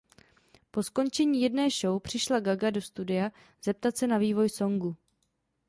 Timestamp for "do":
2.69-2.81